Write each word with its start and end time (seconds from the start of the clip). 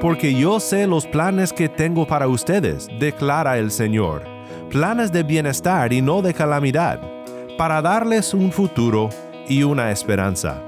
Porque 0.00 0.34
yo 0.34 0.60
sé 0.60 0.86
los 0.86 1.06
planes 1.06 1.52
que 1.52 1.68
tengo 1.68 2.06
para 2.06 2.26
ustedes, 2.26 2.88
declara 2.98 3.58
el 3.58 3.70
Señor, 3.70 4.22
planes 4.70 5.12
de 5.12 5.22
bienestar 5.22 5.92
y 5.92 6.00
no 6.00 6.22
de 6.22 6.32
calamidad, 6.32 7.00
para 7.58 7.82
darles 7.82 8.32
un 8.32 8.50
futuro 8.50 9.10
y 9.46 9.62
una 9.62 9.90
esperanza. 9.90 10.62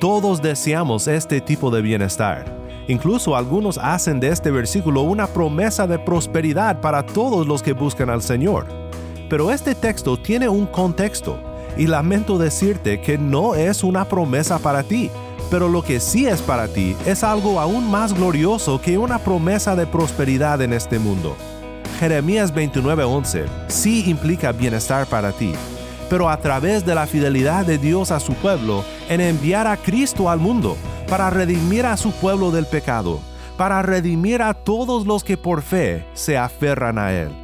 Todos 0.00 0.42
deseamos 0.42 1.06
este 1.06 1.40
tipo 1.40 1.70
de 1.70 1.82
bienestar. 1.82 2.44
Incluso 2.88 3.36
algunos 3.36 3.78
hacen 3.78 4.20
de 4.20 4.28
este 4.28 4.50
versículo 4.50 5.02
una 5.02 5.26
promesa 5.26 5.86
de 5.86 5.98
prosperidad 5.98 6.80
para 6.80 7.06
todos 7.06 7.46
los 7.46 7.62
que 7.62 7.72
buscan 7.72 8.10
al 8.10 8.22
Señor. 8.22 8.66
Pero 9.30 9.50
este 9.50 9.74
texto 9.74 10.18
tiene 10.18 10.48
un 10.48 10.66
contexto 10.66 11.38
y 11.76 11.86
lamento 11.86 12.38
decirte 12.38 13.00
que 13.00 13.16
no 13.18 13.54
es 13.54 13.82
una 13.82 14.04
promesa 14.04 14.58
para 14.58 14.82
ti, 14.82 15.10
pero 15.50 15.68
lo 15.68 15.82
que 15.82 16.00
sí 16.00 16.26
es 16.26 16.42
para 16.42 16.68
ti 16.68 16.96
es 17.06 17.22
algo 17.22 17.60
aún 17.60 17.90
más 17.90 18.14
glorioso 18.14 18.80
que 18.80 18.98
una 18.98 19.18
promesa 19.18 19.76
de 19.76 19.86
prosperidad 19.86 20.62
en 20.62 20.72
este 20.72 20.98
mundo. 20.98 21.36
Jeremías 21.98 22.52
29:11 22.52 23.46
sí 23.68 24.08
implica 24.10 24.52
bienestar 24.52 25.06
para 25.06 25.32
ti, 25.32 25.52
pero 26.10 26.28
a 26.28 26.36
través 26.38 26.84
de 26.84 26.94
la 26.94 27.06
fidelidad 27.06 27.64
de 27.64 27.78
Dios 27.78 28.10
a 28.10 28.20
su 28.20 28.34
pueblo 28.34 28.84
en 29.08 29.20
enviar 29.20 29.66
a 29.66 29.76
Cristo 29.76 30.28
al 30.28 30.40
mundo 30.40 30.76
para 31.08 31.30
redimir 31.30 31.86
a 31.86 31.96
su 31.96 32.12
pueblo 32.12 32.50
del 32.50 32.66
pecado, 32.66 33.20
para 33.56 33.82
redimir 33.82 34.42
a 34.42 34.54
todos 34.54 35.06
los 35.06 35.22
que 35.22 35.36
por 35.36 35.62
fe 35.62 36.06
se 36.14 36.36
aferran 36.36 36.98
a 36.98 37.12
Él. 37.12 37.43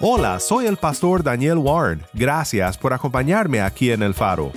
Hola, 0.00 0.38
soy 0.38 0.66
el 0.66 0.76
pastor 0.76 1.24
Daniel 1.24 1.58
Warren. 1.58 2.04
Gracias 2.14 2.78
por 2.78 2.92
acompañarme 2.92 3.60
aquí 3.60 3.90
en 3.90 4.04
El 4.04 4.14
Faro. 4.14 4.52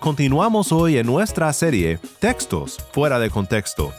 Continuamos 0.00 0.72
hoy 0.72 0.98
en 0.98 1.06
nuestra 1.06 1.52
serie 1.52 2.00
Textos 2.18 2.78
fuera 2.90 3.20
de 3.20 3.30
contexto. 3.30 3.92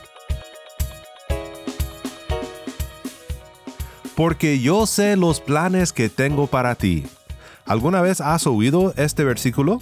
Porque 4.14 4.60
yo 4.60 4.86
sé 4.86 5.16
los 5.16 5.40
planes 5.40 5.94
que 5.94 6.10
tengo 6.10 6.48
para 6.48 6.76
ti. 6.76 7.06
¿Alguna 7.66 8.02
vez 8.02 8.20
has 8.20 8.46
oído 8.46 8.94
este 8.98 9.24
versículo? 9.24 9.80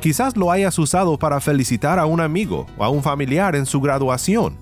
Quizás 0.00 0.36
lo 0.36 0.52
hayas 0.52 0.78
usado 0.78 1.18
para 1.18 1.40
felicitar 1.40 1.98
a 1.98 2.06
un 2.06 2.20
amigo 2.20 2.66
o 2.78 2.84
a 2.84 2.90
un 2.90 3.02
familiar 3.02 3.56
en 3.56 3.66
su 3.66 3.80
graduación, 3.80 4.56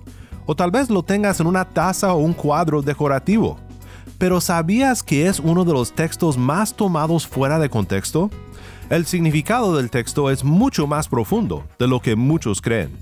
o 0.47 0.55
tal 0.55 0.71
vez 0.71 0.89
lo 0.89 1.03
tengas 1.03 1.39
en 1.39 1.45
una 1.45 1.65
taza 1.65 2.13
o 2.13 2.17
un 2.17 2.33
cuadro 2.33 2.81
decorativo. 2.81 3.59
Pero 4.23 4.39
¿sabías 4.39 5.03
que 5.03 5.27
es 5.27 5.41
uno 5.41 5.65
de 5.65 5.73
los 5.73 5.91
textos 5.91 6.37
más 6.37 6.77
tomados 6.77 7.27
fuera 7.27 7.59
de 7.59 7.67
contexto? 7.69 8.29
El 8.89 9.05
significado 9.05 9.75
del 9.75 9.89
texto 9.89 10.31
es 10.31 10.45
mucho 10.45 10.87
más 10.87 11.09
profundo 11.09 11.65
de 11.77 11.89
lo 11.89 11.99
que 11.99 12.15
muchos 12.15 12.61
creen. 12.61 12.97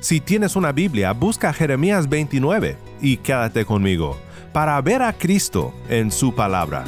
Si 0.00 0.20
tienes 0.20 0.56
una 0.56 0.72
Biblia, 0.72 1.12
busca 1.12 1.52
Jeremías 1.52 2.08
29 2.08 2.76
y 3.00 3.18
quédate 3.18 3.64
conmigo 3.64 4.18
para 4.52 4.80
ver 4.80 5.02
a 5.02 5.12
Cristo 5.12 5.72
en 5.88 6.10
su 6.10 6.34
palabra. 6.34 6.82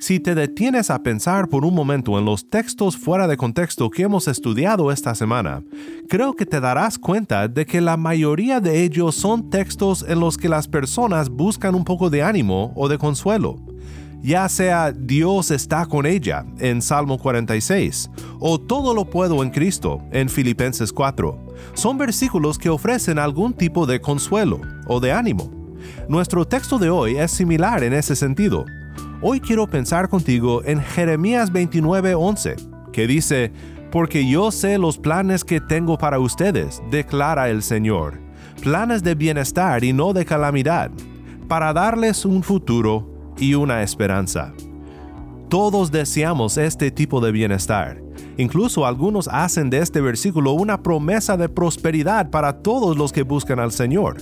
Si 0.00 0.18
te 0.18 0.34
detienes 0.34 0.88
a 0.88 1.02
pensar 1.02 1.48
por 1.50 1.62
un 1.62 1.74
momento 1.74 2.18
en 2.18 2.24
los 2.24 2.48
textos 2.48 2.96
fuera 2.96 3.28
de 3.28 3.36
contexto 3.36 3.90
que 3.90 4.04
hemos 4.04 4.28
estudiado 4.28 4.90
esta 4.90 5.14
semana, 5.14 5.62
creo 6.08 6.32
que 6.32 6.46
te 6.46 6.58
darás 6.58 6.98
cuenta 6.98 7.48
de 7.48 7.66
que 7.66 7.82
la 7.82 7.98
mayoría 7.98 8.60
de 8.60 8.82
ellos 8.82 9.14
son 9.14 9.50
textos 9.50 10.02
en 10.08 10.18
los 10.18 10.38
que 10.38 10.48
las 10.48 10.68
personas 10.68 11.28
buscan 11.28 11.74
un 11.74 11.84
poco 11.84 12.08
de 12.08 12.22
ánimo 12.22 12.72
o 12.76 12.88
de 12.88 12.96
consuelo. 12.96 13.60
Ya 14.22 14.48
sea 14.48 14.90
Dios 14.90 15.50
está 15.50 15.84
con 15.84 16.06
ella 16.06 16.46
en 16.58 16.80
Salmo 16.80 17.18
46 17.18 18.10
o 18.38 18.58
todo 18.58 18.94
lo 18.94 19.04
puedo 19.04 19.42
en 19.42 19.50
Cristo 19.50 20.02
en 20.12 20.30
Filipenses 20.30 20.94
4. 20.94 21.38
Son 21.74 21.98
versículos 21.98 22.56
que 22.56 22.70
ofrecen 22.70 23.18
algún 23.18 23.52
tipo 23.52 23.84
de 23.84 24.00
consuelo 24.00 24.62
o 24.86 24.98
de 24.98 25.12
ánimo. 25.12 25.50
Nuestro 26.08 26.46
texto 26.46 26.78
de 26.78 26.88
hoy 26.88 27.18
es 27.18 27.30
similar 27.30 27.84
en 27.84 27.92
ese 27.92 28.16
sentido, 28.16 28.64
Hoy 29.22 29.38
quiero 29.38 29.66
pensar 29.66 30.08
contigo 30.08 30.62
en 30.64 30.80
Jeremías 30.80 31.52
29:11, 31.52 32.56
que 32.90 33.06
dice, 33.06 33.52
Porque 33.90 34.26
yo 34.26 34.50
sé 34.50 34.78
los 34.78 34.96
planes 34.96 35.44
que 35.44 35.60
tengo 35.60 35.98
para 35.98 36.18
ustedes, 36.18 36.82
declara 36.90 37.50
el 37.50 37.62
Señor, 37.62 38.18
planes 38.62 39.02
de 39.02 39.14
bienestar 39.14 39.84
y 39.84 39.92
no 39.92 40.14
de 40.14 40.24
calamidad, 40.24 40.90
para 41.48 41.74
darles 41.74 42.24
un 42.24 42.42
futuro 42.42 43.34
y 43.36 43.52
una 43.52 43.82
esperanza. 43.82 44.54
Todos 45.50 45.90
deseamos 45.90 46.56
este 46.56 46.90
tipo 46.90 47.20
de 47.20 47.30
bienestar. 47.30 48.00
Incluso 48.38 48.86
algunos 48.86 49.28
hacen 49.28 49.68
de 49.68 49.80
este 49.80 50.00
versículo 50.00 50.52
una 50.52 50.82
promesa 50.82 51.36
de 51.36 51.50
prosperidad 51.50 52.30
para 52.30 52.62
todos 52.62 52.96
los 52.96 53.12
que 53.12 53.22
buscan 53.22 53.60
al 53.60 53.72
Señor. 53.72 54.16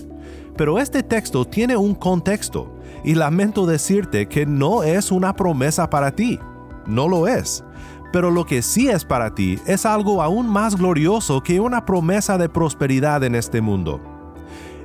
Pero 0.56 0.80
este 0.80 1.04
texto 1.04 1.44
tiene 1.44 1.76
un 1.76 1.94
contexto 1.94 2.77
y 3.08 3.14
lamento 3.14 3.64
decirte 3.64 4.28
que 4.28 4.44
no 4.44 4.82
es 4.82 5.10
una 5.10 5.32
promesa 5.32 5.88
para 5.88 6.10
ti. 6.10 6.38
No 6.84 7.08
lo 7.08 7.26
es. 7.26 7.64
Pero 8.12 8.30
lo 8.30 8.44
que 8.44 8.60
sí 8.60 8.90
es 8.90 9.06
para 9.06 9.34
ti 9.34 9.58
es 9.64 9.86
algo 9.86 10.22
aún 10.22 10.46
más 10.46 10.76
glorioso 10.76 11.42
que 11.42 11.58
una 11.58 11.86
promesa 11.86 12.36
de 12.36 12.50
prosperidad 12.50 13.24
en 13.24 13.34
este 13.34 13.62
mundo. 13.62 13.98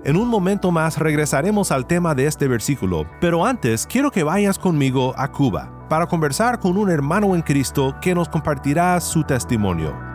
En 0.06 0.16
un 0.16 0.30
momento 0.30 0.72
más 0.72 1.00
regresaremos 1.00 1.70
al 1.70 1.86
tema 1.86 2.16
de 2.16 2.28
este 2.28 2.48
versículo, 2.48 3.06
pero 3.20 3.46
antes 3.46 3.86
quiero 3.86 4.10
que 4.10 4.24
vayas 4.24 4.58
conmigo 4.58 5.14
a 5.18 5.30
Cuba 5.30 5.70
para 5.90 6.08
conversar 6.08 6.62
con 6.62 6.78
un 6.78 6.90
hermano 6.90 7.36
en 7.36 7.42
Cristo 7.42 7.94
que 8.00 8.16
nos 8.16 8.30
compartirá 8.30 9.02
su 9.02 9.26
testimonio. 9.26 10.13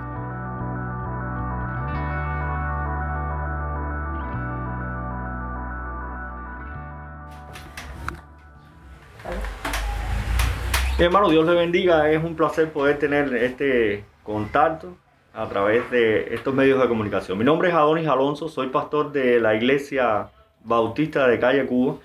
Hermano, 11.00 11.30
Dios 11.30 11.46
le 11.46 11.54
bendiga. 11.54 12.10
Es 12.10 12.24
un 12.24 12.34
placer 12.34 12.72
poder 12.72 12.98
tener 12.98 13.32
este 13.36 14.04
contacto 14.24 14.96
a 15.32 15.48
través 15.48 15.88
de 15.92 16.34
estos 16.34 16.52
medios 16.52 16.82
de 16.82 16.88
comunicación. 16.88 17.38
Mi 17.38 17.44
nombre 17.44 17.68
es 17.68 17.74
Adonis 17.74 18.08
Alonso, 18.08 18.48
soy 18.48 18.66
pastor 18.66 19.12
de 19.12 19.38
la 19.38 19.54
Iglesia 19.54 20.30
Bautista 20.64 21.28
de 21.28 21.38
Calle 21.38 21.66
Cuba 21.66 21.98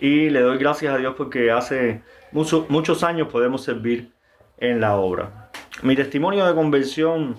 y 0.00 0.30
le 0.30 0.40
doy 0.40 0.58
gracias 0.58 0.92
a 0.92 0.98
Dios 0.98 1.14
porque 1.16 1.52
hace 1.52 2.02
muchos 2.32 3.04
años 3.04 3.28
podemos 3.28 3.62
servir 3.62 4.10
en 4.58 4.80
la 4.80 4.96
obra. 4.96 5.50
Mi 5.84 5.94
testimonio 5.94 6.44
de 6.44 6.56
conversión 6.56 7.36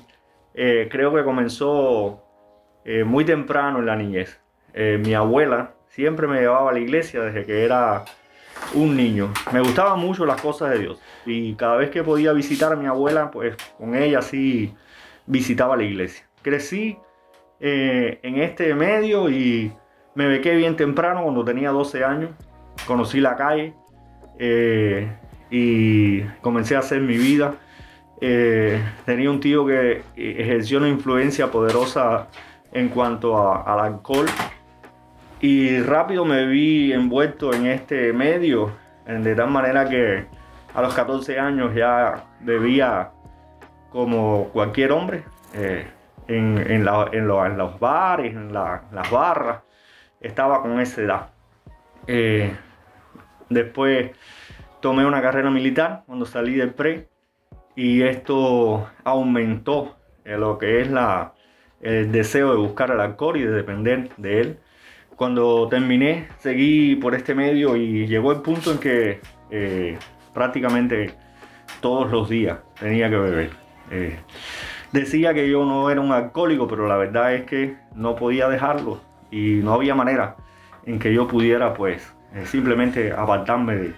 eh, 0.54 0.88
creo 0.90 1.14
que 1.14 1.26
comenzó 1.26 2.24
eh, 2.86 3.04
muy 3.04 3.26
temprano 3.26 3.80
en 3.80 3.86
la 3.86 3.98
niñez. 3.98 4.40
Eh, 4.74 4.98
mi 4.98 5.14
abuela 5.14 5.74
siempre 5.90 6.26
me 6.26 6.40
llevaba 6.40 6.70
a 6.70 6.74
la 6.74 6.80
iglesia 6.80 7.20
desde 7.20 7.46
que 7.46 7.66
era 7.66 8.06
un 8.74 8.96
niño. 8.96 9.32
Me 9.52 9.60
gustaban 9.62 10.00
mucho 10.00 10.26
las 10.26 10.42
cosas 10.42 10.72
de 10.72 10.80
Dios. 10.80 11.00
Y 11.26 11.54
cada 11.56 11.78
vez 11.78 11.90
que 11.90 12.04
podía 12.04 12.34
visitar 12.34 12.74
a 12.74 12.76
mi 12.76 12.86
abuela, 12.88 13.32
pues 13.32 13.56
con 13.78 13.96
ella 13.96 14.22
sí 14.22 14.74
visitaba 15.26 15.78
la 15.78 15.84
iglesia. 15.84 16.26
Crecí 16.42 16.98
eh, 17.60 18.20
en 18.24 18.38
este 18.42 18.74
medio 18.76 19.30
y 19.30 19.72
me 20.16 20.28
bequé 20.28 20.56
bien 20.56 20.76
temprano 20.76 21.24
cuando 21.24 21.44
tenía 21.44 21.72
12 21.72 22.04
años. 22.04 22.32
Conocí 22.88 23.20
la 23.20 23.36
calle 23.36 23.74
eh, 24.40 25.10
y 25.50 26.22
comencé 26.42 26.76
a 26.76 26.80
hacer 26.80 27.02
mi 27.02 27.18
vida. 27.18 27.56
Eh, 28.22 28.82
tenía 29.06 29.30
un 29.30 29.40
tío 29.40 29.66
que 29.66 30.02
ejerció 30.16 30.78
una 30.80 30.88
influencia 30.90 31.52
poderosa 31.52 32.28
en 32.72 32.90
cuanto 32.90 33.38
a- 33.38 33.62
al 33.64 33.80
alcohol 33.94 34.26
y 35.42 35.80
rápido 35.82 36.26
me 36.26 36.46
vi 36.46 36.94
envuelto 36.94 37.54
en 37.54 37.68
este 37.68 38.14
medio, 38.14 38.72
de 39.06 39.36
tal 39.36 39.50
manera 39.50 39.88
que 39.88 40.26
a 40.74 40.82
los 40.82 40.94
14 40.94 41.40
años 41.40 41.74
ya 41.76 42.26
bebía 42.42 43.12
como 43.90 44.50
cualquier 44.52 44.92
hombre 44.92 45.24
eh, 45.54 45.88
en, 46.28 46.86
los 46.86 47.80
bares, 47.80 48.34
en 48.34 48.52
la- 48.54 48.84
las 48.92 49.10
barras, 49.12 49.60
estaba 50.20 50.62
con 50.62 50.80
esa 50.80 51.02
edad. 51.02 51.30
Eh, 52.08 52.54
después 53.50 54.12
tomé 54.82 55.06
una 55.06 55.22
carrera 55.22 55.50
militar 55.50 56.04
cuando 56.06 56.26
salí 56.26 56.56
del 56.56 56.74
pre 56.74 57.08
y 57.76 58.02
esto 58.04 58.90
aumentó 59.04 59.96
eh, 60.24 60.38
lo 60.38 60.58
que 60.58 60.82
es 60.82 60.90
la, 60.92 61.34
el 61.82 62.12
deseo 62.12 62.52
de 62.52 62.58
buscar 62.58 62.92
el 62.92 63.00
alcohol 63.00 63.38
y 63.38 63.44
de 63.44 63.52
depender 63.52 64.10
de 64.18 64.42
él. 64.42 64.60
Cuando 65.16 65.70
terminé, 65.70 66.28
seguí 66.40 66.96
por 66.98 67.16
este 67.16 67.34
medio 67.34 67.78
y 67.78 68.06
llegó 68.06 68.34
el 68.34 68.42
punto 68.42 68.72
en 68.72 68.80
que 68.80 69.22
eh, 69.50 69.98
prácticamente 70.34 71.14
todos 71.80 72.12
los 72.12 72.28
días 72.28 72.60
tenía 72.78 73.10
que 73.10 73.16
beber. 73.16 73.50
Eh, 73.92 74.18
decía 74.92 75.34
que 75.34 75.50
yo 75.50 75.64
no 75.64 75.90
era 75.90 76.02
un 76.02 76.12
alcohólico, 76.12 76.68
pero 76.68 76.88
la 76.88 76.98
verdad 76.98 77.34
es 77.34 77.46
que 77.46 77.78
no 77.94 78.16
podía 78.18 78.50
dejarlo 78.50 79.00
y 79.32 79.62
no 79.64 79.74
había 79.74 79.96
manera 79.96 80.36
en 80.86 81.00
que 81.00 81.14
yo 81.14 81.30
pudiera 81.30 81.74
pues 81.74 82.14
eh, 82.34 82.46
simplemente 82.46 83.14
apartarme 83.14 83.94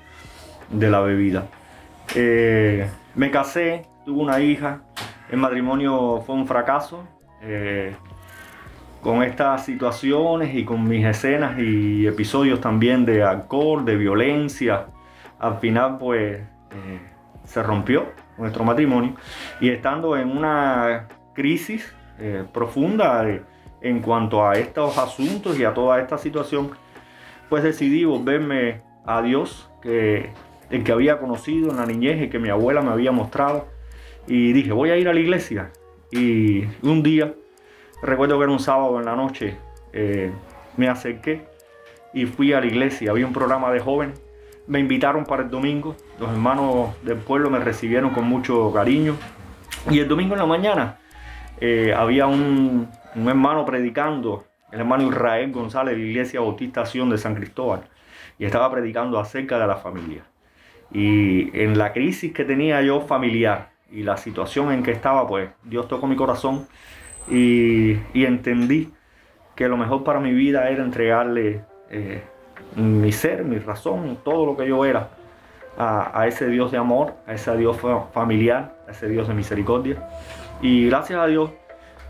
de, 0.69 0.89
la 0.89 0.99
bebida. 0.99 1.47
Me 3.15 3.31
casé, 3.31 3.87
tuve 4.05 4.21
una 4.21 4.39
hija, 4.39 4.83
el 5.31 5.37
matrimonio 5.39 6.21
fue 6.27 6.35
un 6.35 6.45
fracaso. 6.45 7.07
Con 9.01 9.23
estas 9.23 9.65
situaciones 9.65 10.53
y 10.55 10.65
con 10.65 10.87
mis 10.87 11.05
escenas 11.05 11.57
y 11.59 12.05
episodios 12.07 12.59
también 12.61 13.05
de 13.05 13.23
alcohol, 13.23 13.85
de 13.85 13.95
violencia, 13.95 14.87
al 15.39 15.59
final 15.59 15.97
pues 15.97 16.39
eh, 16.39 16.99
se 17.45 17.63
rompió 17.63 18.07
nuestro 18.37 18.63
matrimonio 18.63 19.15
y 19.61 19.69
estando 19.69 20.17
en 20.17 20.35
una 20.35 21.07
crisis 21.33 21.93
eh, 22.19 22.43
profunda 22.51 23.23
de- 23.23 23.41
en 23.81 23.99
cuanto 24.01 24.45
a 24.45 24.53
estos 24.57 24.97
asuntos 24.97 25.57
y 25.59 25.63
a 25.63 25.73
toda 25.73 26.01
esta 26.01 26.17
situación, 26.17 26.71
pues 27.47 27.63
decidí 27.63 28.03
volverme 28.05 28.81
a 29.05 29.21
Dios, 29.21 29.69
que 29.81 30.31
el 30.71 30.83
que 30.83 30.91
había 30.91 31.19
conocido 31.19 31.69
en 31.69 31.77
la 31.77 31.85
niñez 31.85 32.21
y 32.23 32.29
que 32.29 32.39
mi 32.39 32.49
abuela 32.49 32.81
me 32.81 32.89
había 32.89 33.11
mostrado. 33.11 33.67
Y 34.27 34.51
dije, 34.51 34.71
voy 34.73 34.89
a 34.89 34.97
ir 34.97 35.07
a 35.07 35.13
la 35.13 35.19
iglesia. 35.19 35.71
Y 36.11 36.63
un 36.81 37.03
día, 37.03 37.33
recuerdo 38.01 38.37
que 38.37 38.43
era 38.43 38.51
un 38.51 38.59
sábado 38.59 38.99
en 38.99 39.05
la 39.05 39.15
noche, 39.15 39.57
eh, 39.93 40.31
me 40.75 40.87
acerqué 40.87 41.47
y 42.13 42.25
fui 42.25 42.53
a 42.53 42.59
la 42.59 42.67
iglesia. 42.67 43.11
Había 43.11 43.25
un 43.25 43.33
programa 43.33 43.71
de 43.71 43.79
jóvenes. 43.79 44.21
Me 44.67 44.79
invitaron 44.79 45.25
para 45.25 45.43
el 45.43 45.49
domingo. 45.49 45.95
Los 46.19 46.29
hermanos 46.29 46.95
del 47.03 47.17
pueblo 47.17 47.49
me 47.49 47.59
recibieron 47.59 48.11
con 48.11 48.25
mucho 48.25 48.71
cariño. 48.73 49.15
Y 49.89 49.99
el 49.99 50.07
domingo 50.07 50.33
en 50.33 50.39
la 50.39 50.45
mañana 50.45 50.97
eh, 51.59 51.93
había 51.95 52.27
un, 52.27 52.89
hermano 53.15 53.65
predicando, 53.65 54.45
el 54.71 54.79
hermano 54.79 55.07
Israel 55.07 55.51
González 55.51 55.95
de 55.95 56.03
la 56.03 56.09
Iglesia 56.09 56.39
Bautista 56.41 56.85
Sion 56.85 57.09
de 57.09 57.17
San 57.17 57.35
Cristóbal. 57.35 57.81
Y 58.37 58.45
estaba 58.45 58.69
predicando 58.71 59.19
acerca 59.19 59.57
de 59.57 59.67
la 59.67 59.77
familia. 59.77 60.23
Y 60.91 61.57
en 61.57 61.77
la 61.77 61.93
crisis 61.93 62.33
que 62.33 62.45
tenía 62.45 62.81
yo 62.81 63.01
familiar 63.01 63.71
y 63.91 64.03
la 64.03 64.17
situación 64.17 64.71
en 64.71 64.83
que 64.83 64.91
estaba, 64.91 65.27
pues 65.27 65.49
Dios 65.63 65.87
tocó 65.87 66.07
mi 66.07 66.15
corazón 66.15 66.67
y, 67.29 67.99
entendí 68.13 68.89
que 69.55 69.67
lo 69.67 69.77
mejor 69.77 70.03
para 70.03 70.19
mi 70.19 70.33
vida 70.33 70.69
era 70.69 70.83
entregarle 70.83 71.61
eh, 71.89 72.21
mi 72.75 73.11
ser, 73.11 73.43
mi 73.43 73.57
razón, 73.57 74.19
todo 74.23 74.45
lo 74.45 74.57
que 74.57 74.67
yo 74.67 74.85
era 74.85 75.09
a, 75.77 76.25
ese 76.27 76.47
Dios 76.47 76.71
de 76.71 76.77
amor, 76.77 77.13
a 77.27 77.33
ese 77.33 77.55
Dios 77.57 77.77
fa- 77.77 78.07
familiar, 78.13 78.75
a 78.87 78.91
ese 78.91 79.07
Dios 79.07 79.27
de 79.27 79.33
misericordia. 79.33 80.07
Y 80.61 80.87
gracias 80.87 81.19
a 81.19 81.27
Dios, 81.27 81.51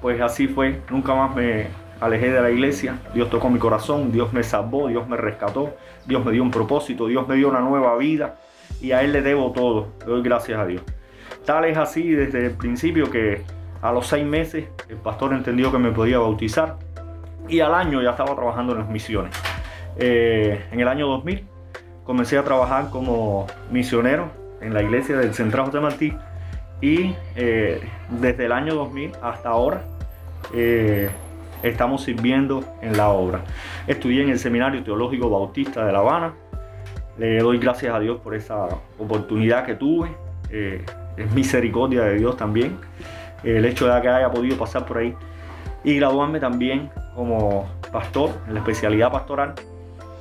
pues 0.01 0.21
así 0.21 0.47
fue. 0.47 0.79
Nunca 0.89 1.13
más 1.15 1.35
me 1.35 1.67
alejé 1.99 2.31
de 2.31 2.41
la 2.41 2.49
iglesia. 2.49 2.97
Dios 3.13 3.29
tocó 3.29 3.49
mi 3.49 3.59
corazón, 3.59 4.11
Dios 4.11 4.31
me 4.33 4.43
salvó, 4.43 4.87
Dios 4.87 5.07
me 5.07 5.17
rescató, 5.17 5.75
Dios 6.05 6.23
me 6.23 6.31
dio 6.31 6.43
un 6.43 6.51
propósito, 6.51 7.07
Dios 7.07 7.27
me 7.27 7.35
dio 7.35 7.49
una 7.49 7.59
nueva 7.59 7.97
vida 7.97 8.39
y 8.81 8.91
a 8.91 9.03
Él 9.03 9.11
le 9.11 9.21
debo 9.21 9.51
todo. 9.51 9.87
Doy 10.05 10.21
gracias 10.21 10.59
a 10.59 10.65
Dios. 10.65 10.81
Tal 11.45 11.65
es 11.65 11.77
así 11.77 12.09
desde 12.11 12.45
el 12.45 12.51
principio 12.51 13.09
que 13.09 13.41
a 13.81 13.91
los 13.91 14.07
seis 14.07 14.25
meses 14.25 14.65
el 14.89 14.97
pastor 14.97 15.33
entendió 15.33 15.71
que 15.71 15.77
me 15.77 15.91
podía 15.91 16.19
bautizar 16.19 16.77
y 17.47 17.59
al 17.59 17.73
año 17.73 18.01
ya 18.01 18.11
estaba 18.11 18.35
trabajando 18.35 18.73
en 18.73 18.79
las 18.79 18.89
misiones. 18.89 19.33
Eh, 19.97 20.65
en 20.71 20.79
el 20.79 20.87
año 20.87 21.07
2000 21.07 21.43
comencé 22.03 22.37
a 22.37 22.43
trabajar 22.43 22.89
como 22.89 23.47
misionero 23.71 24.29
en 24.61 24.73
la 24.73 24.81
iglesia 24.81 25.17
del 25.17 25.33
Central 25.33 25.67
José 25.67 25.79
Martí 25.79 26.13
y 26.81 27.15
eh, 27.35 27.81
desde 28.09 28.45
el 28.45 28.51
año 28.51 28.75
2000 28.75 29.13
hasta 29.21 29.49
ahora 29.49 29.83
eh, 30.53 31.09
estamos 31.63 32.03
sirviendo 32.03 32.63
en 32.81 32.97
la 32.97 33.09
obra. 33.09 33.41
Estudié 33.87 34.23
en 34.23 34.29
el 34.29 34.39
Seminario 34.39 34.83
Teológico 34.83 35.29
Bautista 35.29 35.85
de 35.85 35.91
La 35.91 35.99
Habana. 35.99 36.33
Le 37.17 37.39
doy 37.39 37.57
gracias 37.57 37.95
a 37.95 37.99
Dios 37.99 38.19
por 38.21 38.35
esa 38.35 38.67
oportunidad 38.99 39.65
que 39.65 39.75
tuve. 39.75 40.11
Es 40.51 41.31
misericordia 41.33 42.03
de 42.03 42.15
Dios 42.15 42.37
también. 42.37 42.77
El 43.43 43.65
hecho 43.65 43.87
de 43.87 44.01
que 44.01 44.09
haya 44.09 44.31
podido 44.31 44.57
pasar 44.57 44.85
por 44.85 44.97
ahí 44.97 45.15
y 45.83 45.95
graduarme 45.95 46.39
también 46.39 46.89
como 47.15 47.69
pastor 47.91 48.31
en 48.47 48.55
la 48.55 48.59
especialidad 48.59 49.11
pastoral. 49.11 49.53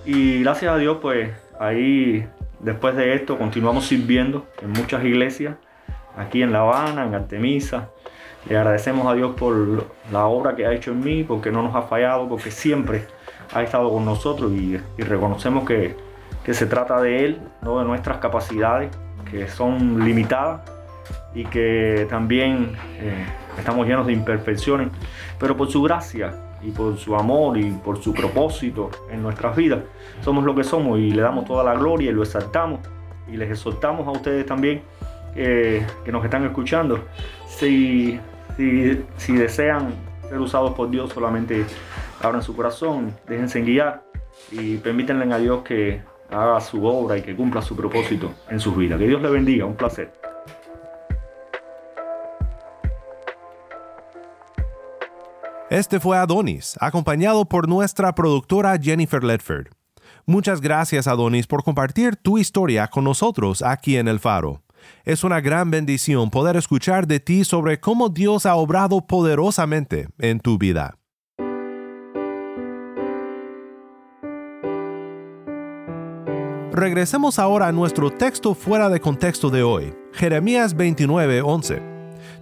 Y 0.04 0.42
gracias 0.42 0.72
a 0.72 0.78
Dios, 0.78 0.98
pues 1.02 1.30
ahí 1.58 2.26
después 2.60 2.94
de 2.96 3.14
esto 3.14 3.36
continuamos 3.38 3.86
sirviendo 3.86 4.46
en 4.62 4.70
muchas 4.70 5.04
iglesias, 5.04 5.56
aquí 6.16 6.42
en 6.42 6.52
La 6.52 6.60
Habana, 6.60 7.04
en 7.04 7.14
Artemisa. 7.14 7.88
Le 8.48 8.56
agradecemos 8.56 9.06
a 9.08 9.14
Dios 9.14 9.34
por 9.34 9.86
la 10.12 10.26
obra 10.26 10.54
que 10.54 10.66
ha 10.66 10.72
hecho 10.72 10.92
en 10.92 11.00
mí, 11.00 11.24
porque 11.24 11.50
no 11.50 11.62
nos 11.62 11.74
ha 11.74 11.82
fallado, 11.82 12.28
porque 12.28 12.52
siempre 12.52 13.04
ha 13.52 13.62
estado 13.62 13.90
con 13.90 14.04
nosotros 14.04 14.52
y, 14.52 14.80
y 14.96 15.02
reconocemos 15.02 15.66
que, 15.66 15.96
que 16.44 16.54
se 16.54 16.66
trata 16.66 17.00
de 17.00 17.24
Él, 17.24 17.40
no 17.62 17.80
de 17.80 17.84
nuestras 17.84 18.18
capacidades, 18.18 18.90
que 19.28 19.48
son 19.48 20.04
limitadas 20.04 20.60
y 21.36 21.44
que 21.44 22.06
también 22.08 22.72
eh, 22.98 23.26
estamos 23.58 23.86
llenos 23.86 24.06
de 24.06 24.14
imperfecciones, 24.14 24.88
pero 25.38 25.54
por 25.54 25.70
su 25.70 25.82
gracia 25.82 26.34
y 26.62 26.70
por 26.70 26.96
su 26.96 27.14
amor 27.14 27.58
y 27.58 27.70
por 27.72 28.02
su 28.02 28.14
propósito 28.14 28.90
en 29.10 29.22
nuestras 29.22 29.54
vidas, 29.54 29.80
somos 30.22 30.44
lo 30.44 30.54
que 30.54 30.64
somos 30.64 30.98
y 30.98 31.10
le 31.10 31.20
damos 31.20 31.44
toda 31.44 31.62
la 31.62 31.74
gloria 31.74 32.10
y 32.10 32.14
lo 32.14 32.22
exaltamos 32.22 32.80
y 33.30 33.36
les 33.36 33.50
exhortamos 33.50 34.08
a 34.08 34.12
ustedes 34.12 34.46
también 34.46 34.80
eh, 35.34 35.86
que 36.06 36.10
nos 36.10 36.24
están 36.24 36.42
escuchando, 36.46 37.04
si, 37.46 38.18
si, 38.56 39.04
si 39.18 39.34
desean 39.34 39.92
ser 40.30 40.40
usados 40.40 40.72
por 40.72 40.90
Dios, 40.90 41.12
solamente 41.12 41.66
abran 42.22 42.42
su 42.42 42.56
corazón, 42.56 43.14
déjense 43.28 43.60
guiar 43.60 44.04
y 44.50 44.78
permítanle 44.78 45.32
a 45.34 45.36
Dios 45.36 45.62
que 45.64 46.00
haga 46.30 46.58
su 46.62 46.82
obra 46.86 47.18
y 47.18 47.22
que 47.22 47.36
cumpla 47.36 47.60
su 47.60 47.76
propósito 47.76 48.32
en 48.48 48.58
sus 48.58 48.74
vidas. 48.74 48.98
Que 48.98 49.06
Dios 49.06 49.20
le 49.20 49.28
bendiga, 49.28 49.66
un 49.66 49.76
placer. 49.76 50.25
Este 55.76 56.00
fue 56.00 56.16
Adonis, 56.16 56.74
acompañado 56.80 57.44
por 57.44 57.68
nuestra 57.68 58.14
productora 58.14 58.78
Jennifer 58.80 59.22
Ledford. 59.22 59.66
Muchas 60.24 60.62
gracias 60.62 61.06
Adonis 61.06 61.46
por 61.46 61.64
compartir 61.64 62.16
tu 62.16 62.38
historia 62.38 62.88
con 62.88 63.04
nosotros 63.04 63.60
aquí 63.60 63.98
en 63.98 64.08
El 64.08 64.18
Faro. 64.18 64.62
Es 65.04 65.22
una 65.22 65.42
gran 65.42 65.70
bendición 65.70 66.30
poder 66.30 66.56
escuchar 66.56 67.06
de 67.06 67.20
ti 67.20 67.44
sobre 67.44 67.78
cómo 67.78 68.08
Dios 68.08 68.46
ha 68.46 68.54
obrado 68.54 69.06
poderosamente 69.06 70.08
en 70.18 70.40
tu 70.40 70.56
vida. 70.56 70.96
Regresemos 76.72 77.38
ahora 77.38 77.68
a 77.68 77.72
nuestro 77.72 78.10
texto 78.10 78.54
fuera 78.54 78.88
de 78.88 79.00
contexto 79.00 79.50
de 79.50 79.62
hoy, 79.62 79.94
Jeremías 80.14 80.74
29:11. 80.74 81.82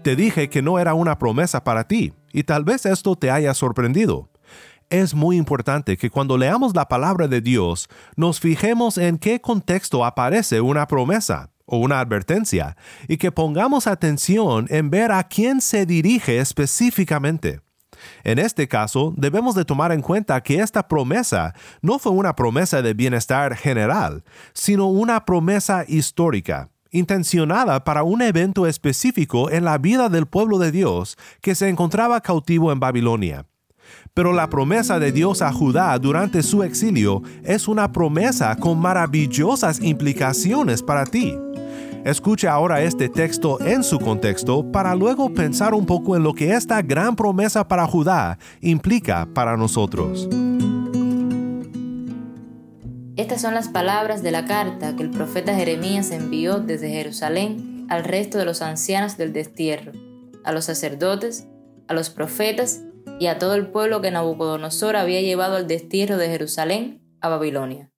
Te 0.04 0.14
dije 0.14 0.48
que 0.48 0.62
no 0.62 0.78
era 0.78 0.94
una 0.94 1.18
promesa 1.18 1.64
para 1.64 1.88
ti, 1.88 2.12
y 2.34 2.42
tal 2.42 2.64
vez 2.64 2.84
esto 2.84 3.14
te 3.16 3.30
haya 3.30 3.54
sorprendido. 3.54 4.28
Es 4.90 5.14
muy 5.14 5.36
importante 5.36 5.96
que 5.96 6.10
cuando 6.10 6.36
leamos 6.36 6.74
la 6.74 6.88
palabra 6.88 7.28
de 7.28 7.40
Dios 7.40 7.88
nos 8.16 8.40
fijemos 8.40 8.98
en 8.98 9.16
qué 9.16 9.40
contexto 9.40 10.04
aparece 10.04 10.60
una 10.60 10.86
promesa 10.86 11.50
o 11.64 11.78
una 11.78 12.00
advertencia 12.00 12.76
y 13.08 13.16
que 13.16 13.32
pongamos 13.32 13.86
atención 13.86 14.66
en 14.68 14.90
ver 14.90 15.12
a 15.12 15.22
quién 15.24 15.60
se 15.60 15.86
dirige 15.86 16.38
específicamente. 16.38 17.60
En 18.24 18.38
este 18.38 18.68
caso, 18.68 19.14
debemos 19.16 19.54
de 19.54 19.64
tomar 19.64 19.92
en 19.92 20.02
cuenta 20.02 20.42
que 20.42 20.60
esta 20.60 20.88
promesa 20.88 21.54
no 21.80 21.98
fue 21.98 22.12
una 22.12 22.34
promesa 22.34 22.82
de 22.82 22.92
bienestar 22.92 23.56
general, 23.56 24.24
sino 24.52 24.88
una 24.88 25.24
promesa 25.24 25.84
histórica, 25.86 26.68
intencionada 26.94 27.84
para 27.84 28.04
un 28.04 28.22
evento 28.22 28.66
específico 28.66 29.50
en 29.50 29.64
la 29.64 29.76
vida 29.76 30.08
del 30.08 30.26
pueblo 30.26 30.58
de 30.58 30.72
Dios 30.72 31.18
que 31.42 31.54
se 31.54 31.68
encontraba 31.68 32.20
cautivo 32.20 32.72
en 32.72 32.80
Babilonia. 32.80 33.46
Pero 34.14 34.32
la 34.32 34.48
promesa 34.48 34.98
de 34.98 35.12
Dios 35.12 35.42
a 35.42 35.52
Judá 35.52 35.98
durante 35.98 36.42
su 36.42 36.62
exilio 36.62 37.22
es 37.42 37.68
una 37.68 37.92
promesa 37.92 38.56
con 38.56 38.78
maravillosas 38.78 39.80
implicaciones 39.82 40.82
para 40.82 41.04
ti. 41.04 41.36
Escucha 42.04 42.52
ahora 42.52 42.82
este 42.82 43.08
texto 43.08 43.58
en 43.60 43.82
su 43.82 43.98
contexto 43.98 44.70
para 44.70 44.94
luego 44.94 45.32
pensar 45.32 45.74
un 45.74 45.86
poco 45.86 46.16
en 46.16 46.22
lo 46.22 46.34
que 46.34 46.52
esta 46.52 46.82
gran 46.82 47.16
promesa 47.16 47.66
para 47.66 47.86
Judá 47.86 48.38
implica 48.60 49.26
para 49.34 49.56
nosotros. 49.56 50.28
Estas 53.16 53.42
son 53.42 53.54
las 53.54 53.68
palabras 53.68 54.24
de 54.24 54.32
la 54.32 54.44
carta 54.44 54.96
que 54.96 55.04
el 55.04 55.10
profeta 55.10 55.54
Jeremías 55.54 56.10
envió 56.10 56.58
desde 56.58 56.90
Jerusalén 56.90 57.86
al 57.88 58.02
resto 58.02 58.38
de 58.38 58.44
los 58.44 58.60
ancianos 58.60 59.16
del 59.16 59.32
destierro, 59.32 59.92
a 60.42 60.50
los 60.50 60.64
sacerdotes, 60.64 61.46
a 61.86 61.94
los 61.94 62.10
profetas 62.10 62.82
y 63.20 63.26
a 63.28 63.38
todo 63.38 63.54
el 63.54 63.68
pueblo 63.68 64.00
que 64.00 64.10
Nabucodonosor 64.10 64.96
había 64.96 65.20
llevado 65.20 65.54
al 65.54 65.68
destierro 65.68 66.16
de 66.16 66.28
Jerusalén 66.28 67.16
a 67.20 67.28
Babilonia. 67.28 67.92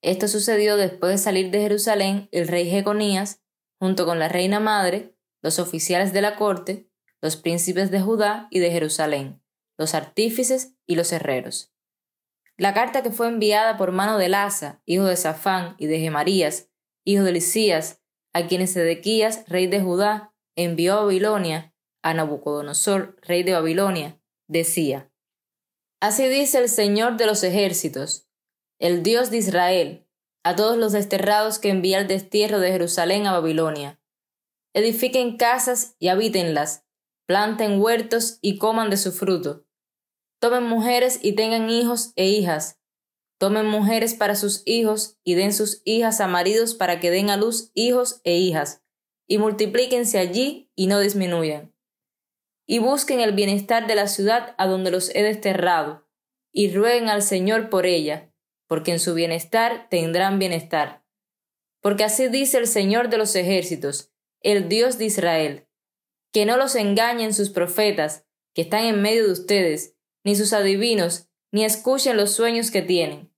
Esto 0.00 0.28
sucedió 0.28 0.76
después 0.76 1.10
de 1.10 1.18
salir 1.18 1.50
de 1.50 1.62
Jerusalén 1.62 2.28
el 2.30 2.46
rey 2.46 2.70
Jeconías, 2.70 3.42
junto 3.80 4.06
con 4.06 4.20
la 4.20 4.28
reina 4.28 4.60
madre, 4.60 5.16
los 5.42 5.58
oficiales 5.58 6.12
de 6.12 6.22
la 6.22 6.36
corte, 6.36 6.88
los 7.20 7.34
príncipes 7.34 7.90
de 7.90 8.00
Judá 8.00 8.46
y 8.50 8.60
de 8.60 8.70
Jerusalén, 8.70 9.42
los 9.76 9.92
artífices 9.92 10.76
y 10.86 10.94
los 10.94 11.10
herreros. 11.10 11.73
La 12.56 12.72
carta 12.72 13.02
que 13.02 13.10
fue 13.10 13.28
enviada 13.28 13.76
por 13.76 13.90
mano 13.92 14.16
de 14.16 14.28
Lasa, 14.28 14.80
hijo 14.84 15.04
de 15.04 15.16
Safán, 15.16 15.74
y 15.78 15.86
de 15.86 15.98
Gemarías, 15.98 16.70
hijo 17.04 17.24
de 17.24 17.32
Lisías, 17.32 18.02
a 18.32 18.46
quienes 18.46 18.72
Sedequías, 18.72 19.44
rey 19.48 19.66
de 19.66 19.80
Judá, 19.80 20.34
envió 20.56 20.94
a 20.94 21.02
Babilonia, 21.02 21.74
a 22.02 22.14
Nabucodonosor, 22.14 23.16
rey 23.22 23.42
de 23.42 23.54
Babilonia, 23.54 24.20
decía, 24.46 25.10
Así 26.00 26.28
dice 26.28 26.58
el 26.58 26.68
Señor 26.68 27.16
de 27.16 27.26
los 27.26 27.42
ejércitos, 27.42 28.28
el 28.78 29.02
Dios 29.02 29.30
de 29.30 29.38
Israel, 29.38 30.06
a 30.44 30.54
todos 30.54 30.76
los 30.76 30.92
desterrados 30.92 31.58
que 31.58 31.70
envía 31.70 31.98
al 31.98 32.06
destierro 32.06 32.60
de 32.60 32.70
Jerusalén 32.70 33.26
a 33.26 33.32
Babilonia. 33.32 34.00
Edifiquen 34.74 35.38
casas 35.38 35.96
y 35.98 36.08
habítenlas, 36.08 36.84
planten 37.26 37.80
huertos 37.80 38.38
y 38.42 38.58
coman 38.58 38.90
de 38.90 38.98
su 38.98 39.12
fruto. 39.12 39.63
Tomen 40.44 40.64
mujeres 40.64 41.20
y 41.22 41.32
tengan 41.32 41.70
hijos 41.70 42.12
e 42.16 42.26
hijas. 42.26 42.78
Tomen 43.38 43.64
mujeres 43.64 44.12
para 44.12 44.34
sus 44.34 44.62
hijos 44.66 45.18
y 45.24 45.36
den 45.36 45.54
sus 45.54 45.80
hijas 45.86 46.20
a 46.20 46.26
maridos 46.28 46.74
para 46.74 47.00
que 47.00 47.10
den 47.10 47.30
a 47.30 47.38
luz 47.38 47.70
hijos 47.72 48.20
e 48.24 48.34
hijas, 48.34 48.82
y 49.26 49.38
multiplíquense 49.38 50.18
allí 50.18 50.70
y 50.74 50.86
no 50.86 51.00
disminuyan. 51.00 51.74
Y 52.66 52.78
busquen 52.78 53.20
el 53.20 53.32
bienestar 53.32 53.86
de 53.86 53.94
la 53.94 54.06
ciudad 54.06 54.54
a 54.58 54.66
donde 54.66 54.90
los 54.90 55.08
he 55.14 55.22
desterrado, 55.22 56.06
y 56.52 56.70
rueguen 56.70 57.08
al 57.08 57.22
Señor 57.22 57.70
por 57.70 57.86
ella, 57.86 58.30
porque 58.66 58.90
en 58.92 59.00
su 59.00 59.14
bienestar 59.14 59.88
tendrán 59.88 60.38
bienestar. 60.38 61.06
Porque 61.80 62.04
así 62.04 62.28
dice 62.28 62.58
el 62.58 62.66
Señor 62.66 63.08
de 63.08 63.16
los 63.16 63.34
ejércitos, 63.34 64.12
el 64.42 64.68
Dios 64.68 64.98
de 64.98 65.06
Israel, 65.06 65.68
que 66.34 66.44
no 66.44 66.58
los 66.58 66.74
engañen 66.74 67.32
sus 67.32 67.48
profetas, 67.48 68.26
que 68.52 68.60
están 68.60 68.84
en 68.84 69.00
medio 69.00 69.24
de 69.24 69.32
ustedes, 69.32 69.93
ni 70.24 70.34
sus 70.34 70.52
adivinos, 70.52 71.28
ni 71.52 71.64
escuchen 71.64 72.16
los 72.16 72.32
sueños 72.32 72.70
que 72.70 72.82
tienen, 72.82 73.32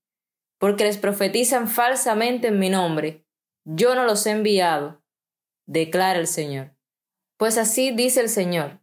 porque 0.57 0.85
les 0.85 0.97
profetizan 0.97 1.67
falsamente 1.67 2.47
en 2.47 2.59
mi 2.59 2.69
nombre. 2.69 3.25
Yo 3.65 3.93
no 3.93 4.05
los 4.05 4.25
he 4.25 4.31
enviado, 4.31 5.03
declara 5.67 6.17
el 6.17 6.27
Señor. 6.27 6.75
Pues 7.37 7.57
así 7.57 7.91
dice 7.91 8.21
el 8.21 8.29
Señor. 8.29 8.79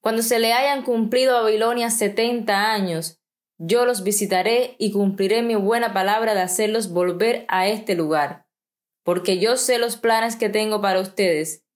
Cuando 0.00 0.22
se 0.22 0.38
le 0.38 0.52
hayan 0.52 0.82
cumplido 0.84 1.36
a 1.36 1.42
Babilonia 1.42 1.90
setenta 1.90 2.72
años, 2.72 3.20
yo 3.58 3.84
los 3.84 4.04
visitaré 4.04 4.76
y 4.78 4.92
cumpliré 4.92 5.42
mi 5.42 5.54
buena 5.54 5.92
palabra 5.92 6.34
de 6.34 6.40
hacerlos 6.40 6.92
volver 6.92 7.44
a 7.48 7.68
este 7.68 7.94
lugar, 7.94 8.46
porque 9.02 9.38
yo 9.38 9.56
sé 9.56 9.78
los 9.78 9.96
planes 9.96 10.36
que 10.36 10.48
tengo 10.48 10.80
para 10.80 11.00
ustedes, 11.00 11.66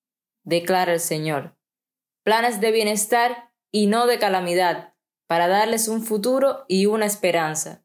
declara 0.44 0.94
el 0.94 1.00
Señor, 1.00 1.58
planes 2.22 2.60
de 2.60 2.70
bienestar 2.70 3.52
y 3.70 3.86
no 3.86 4.06
de 4.06 4.18
calamidad, 4.18 4.93
para 5.26 5.48
darles 5.48 5.88
un 5.88 6.02
futuro 6.02 6.64
y 6.68 6.86
una 6.86 7.06
esperanza. 7.06 7.82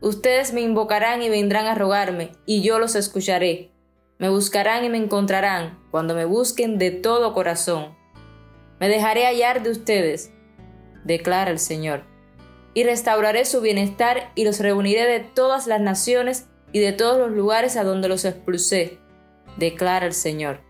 Ustedes 0.00 0.52
me 0.52 0.60
invocarán 0.60 1.22
y 1.22 1.28
vendrán 1.28 1.66
a 1.66 1.74
rogarme, 1.74 2.32
y 2.44 2.62
yo 2.62 2.78
los 2.78 2.94
escucharé. 2.94 3.72
Me 4.18 4.28
buscarán 4.28 4.84
y 4.84 4.88
me 4.88 4.98
encontrarán 4.98 5.78
cuando 5.90 6.14
me 6.14 6.24
busquen 6.24 6.78
de 6.78 6.90
todo 6.90 7.34
corazón. 7.34 7.96
Me 8.78 8.88
dejaré 8.88 9.26
hallar 9.26 9.62
de 9.62 9.70
ustedes, 9.70 10.32
declara 11.04 11.50
el 11.50 11.58
Señor 11.58 12.04
y 12.76 12.84
restauraré 12.84 13.46
su 13.46 13.62
bienestar 13.62 14.32
y 14.34 14.44
los 14.44 14.60
reuniré 14.60 15.06
de 15.06 15.20
todas 15.20 15.66
las 15.66 15.80
naciones 15.80 16.46
y 16.72 16.80
de 16.80 16.92
todos 16.92 17.18
los 17.18 17.30
lugares 17.30 17.74
a 17.78 17.84
donde 17.84 18.06
los 18.06 18.26
expulsé, 18.26 18.98
declara 19.56 20.04
el 20.04 20.12
Señor, 20.12 20.60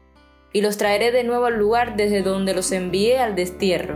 y 0.52 0.60
los 0.60 0.76
traeré 0.76 1.10
de 1.10 1.25
nuevo 1.25 1.46
al 1.46 1.58
lugar 1.58 1.96
desde 1.96 2.22
donde 2.22 2.54
los 2.54 2.70
envié 2.70 3.18
al 3.18 3.34
destierro. 3.34 3.94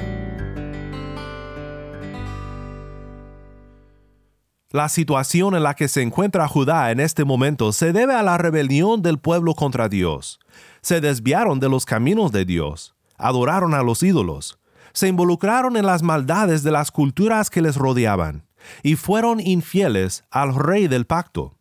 La 4.72 4.88
situación 4.88 5.56
en 5.56 5.64
la 5.64 5.74
que 5.74 5.88
se 5.88 6.00
encuentra 6.00 6.46
Judá 6.46 6.92
en 6.92 7.00
este 7.00 7.24
momento 7.24 7.72
se 7.72 7.92
debe 7.92 8.14
a 8.14 8.22
la 8.22 8.38
rebelión 8.38 9.02
del 9.02 9.18
pueblo 9.18 9.54
contra 9.54 9.88
Dios. 9.88 10.38
Se 10.80 11.00
desviaron 11.00 11.58
de 11.58 11.68
los 11.68 11.84
caminos 11.84 12.30
de 12.30 12.44
Dios, 12.44 12.94
adoraron 13.18 13.74
a 13.74 13.82
los 13.82 14.04
ídolos, 14.04 14.60
se 14.92 15.08
involucraron 15.08 15.76
en 15.76 15.86
las 15.86 16.04
maldades 16.04 16.62
de 16.62 16.70
las 16.70 16.92
culturas 16.92 17.50
que 17.50 17.62
les 17.62 17.74
rodeaban 17.74 18.46
y 18.84 18.94
fueron 18.94 19.40
infieles 19.40 20.22
al 20.30 20.54
rey 20.54 20.86
del 20.86 21.04
pacto. 21.04 21.56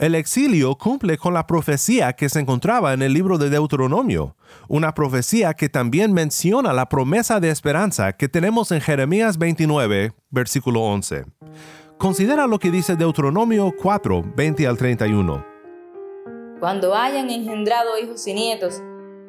El 0.00 0.16
exilio 0.16 0.74
cumple 0.74 1.18
con 1.18 1.34
la 1.34 1.46
profecía 1.46 2.14
que 2.14 2.28
se 2.28 2.40
encontraba 2.40 2.92
en 2.92 3.02
el 3.02 3.12
libro 3.12 3.38
de 3.38 3.50
Deuteronomio, 3.50 4.36
una 4.66 4.94
profecía 4.94 5.54
que 5.54 5.68
también 5.68 6.12
menciona 6.12 6.72
la 6.72 6.88
promesa 6.88 7.38
de 7.38 7.50
esperanza 7.50 8.14
que 8.14 8.28
tenemos 8.28 8.72
en 8.72 8.80
Jeremías 8.80 9.38
29, 9.38 10.12
versículo 10.30 10.80
11. 10.80 11.24
Considera 12.02 12.48
lo 12.48 12.58
que 12.58 12.72
dice 12.72 12.96
Deuteronomio 12.96 13.72
4, 13.80 14.24
20 14.34 14.66
al 14.66 14.76
31. 14.76 15.46
Cuando 16.58 16.96
hayan 16.96 17.30
engendrado 17.30 17.96
hijos 17.96 18.26
y 18.26 18.34
nietos 18.34 18.82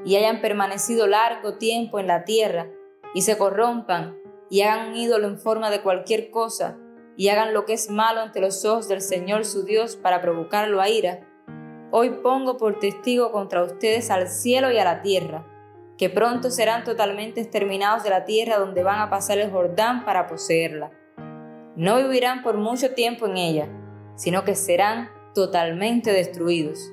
y 0.03 0.15
hayan 0.15 0.41
permanecido 0.41 1.05
largo 1.05 1.59
tiempo 1.59 1.99
en 1.99 2.07
la 2.07 2.23
tierra, 2.23 2.65
y 3.13 3.21
se 3.21 3.37
corrompan 3.37 4.17
y 4.49 4.61
hagan 4.61 4.87
un 4.87 4.95
ídolo 4.95 5.27
en 5.27 5.37
forma 5.37 5.69
de 5.69 5.83
cualquier 5.83 6.31
cosa 6.31 6.75
y 7.15 7.27
hagan 7.27 7.53
lo 7.53 7.65
que 7.65 7.73
es 7.73 7.91
malo 7.91 8.21
ante 8.21 8.41
los 8.41 8.65
ojos 8.65 8.87
del 8.87 9.01
Señor 9.01 9.45
su 9.45 9.65
Dios 9.65 9.95
para 9.95 10.19
provocarlo 10.19 10.81
a 10.81 10.89
ira, 10.89 11.19
hoy 11.91 12.09
pongo 12.23 12.57
por 12.57 12.79
testigo 12.79 13.31
contra 13.31 13.63
ustedes 13.63 14.09
al 14.09 14.27
cielo 14.27 14.71
y 14.71 14.79
a 14.79 14.83
la 14.83 15.03
tierra, 15.03 15.45
que 15.95 16.09
pronto 16.09 16.49
serán 16.49 16.83
totalmente 16.83 17.39
exterminados 17.39 18.03
de 18.03 18.09
la 18.09 18.25
tierra 18.25 18.57
donde 18.57 18.81
van 18.81 18.99
a 18.99 19.11
pasar 19.11 19.37
el 19.37 19.51
Jordán 19.51 20.05
para 20.05 20.25
poseerla. 20.25 21.02
No 21.75 21.97
vivirán 21.97 22.43
por 22.43 22.57
mucho 22.57 22.93
tiempo 22.93 23.25
en 23.25 23.37
ella, 23.37 23.67
sino 24.15 24.43
que 24.43 24.55
serán 24.55 25.09
totalmente 25.33 26.11
destruidos. 26.11 26.91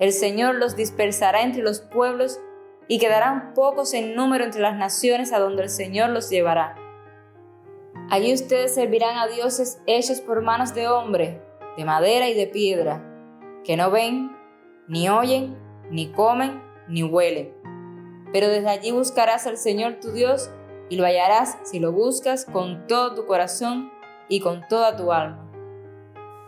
El 0.00 0.12
Señor 0.12 0.56
los 0.56 0.74
dispersará 0.74 1.42
entre 1.42 1.62
los 1.62 1.80
pueblos 1.80 2.40
y 2.88 2.98
quedarán 2.98 3.54
pocos 3.54 3.94
en 3.94 4.14
número 4.14 4.44
entre 4.44 4.60
las 4.60 4.76
naciones 4.76 5.32
a 5.32 5.38
donde 5.38 5.62
el 5.62 5.70
Señor 5.70 6.10
los 6.10 6.28
llevará. 6.28 6.76
Allí 8.10 8.34
ustedes 8.34 8.74
servirán 8.74 9.16
a 9.16 9.28
dioses 9.28 9.80
hechos 9.86 10.20
por 10.20 10.42
manos 10.42 10.74
de 10.74 10.88
hombre, 10.88 11.40
de 11.76 11.84
madera 11.84 12.28
y 12.28 12.34
de 12.34 12.46
piedra, 12.46 13.02
que 13.64 13.76
no 13.76 13.90
ven, 13.90 14.36
ni 14.88 15.08
oyen, 15.08 15.56
ni 15.90 16.10
comen, 16.12 16.62
ni 16.88 17.02
huelen. 17.02 17.54
Pero 18.32 18.48
desde 18.48 18.68
allí 18.68 18.90
buscarás 18.90 19.46
al 19.46 19.56
Señor 19.56 20.00
tu 20.00 20.10
Dios 20.12 20.50
y 20.94 20.96
lo 20.96 21.04
hallarás 21.04 21.58
si 21.64 21.80
lo 21.80 21.90
buscas 21.90 22.44
con 22.44 22.86
todo 22.86 23.16
tu 23.16 23.26
corazón 23.26 23.90
y 24.28 24.38
con 24.38 24.62
toda 24.68 24.96
tu 24.96 25.10
alma. 25.10 25.50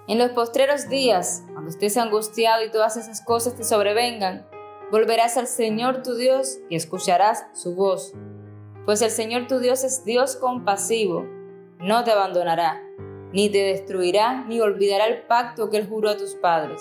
En 0.07 0.19
los 0.19 0.31
postreros 0.31 0.89
días, 0.89 1.43
cuando 1.53 1.71
estés 1.71 1.97
angustiado 1.97 2.65
y 2.65 2.71
todas 2.71 2.97
esas 2.97 3.21
cosas 3.21 3.57
te 3.57 3.65
sobrevengan, 3.65 4.47
Volverás 4.89 5.37
al 5.37 5.49
Señor 5.49 6.05
tu 6.05 6.15
Dios 6.15 6.61
y 6.69 6.77
escucharás 6.77 7.45
su 7.55 7.75
voz, 7.75 8.15
pues 8.85 9.03
el 9.03 9.11
Señor 9.11 9.49
tu 9.49 9.59
Dios 9.59 9.83
es 9.83 10.05
Dios 10.05 10.37
compasivo, 10.37 11.27
no 11.81 12.05
te 12.05 12.13
abandonará, 12.13 12.81
ni 13.33 13.49
te 13.49 13.65
destruirá, 13.65 14.45
ni 14.45 14.61
olvidará 14.61 15.07
el 15.07 15.23
pacto 15.23 15.71
que 15.71 15.79
él 15.79 15.89
juró 15.89 16.11
a 16.11 16.17
tus 16.17 16.37
padres. 16.37 16.81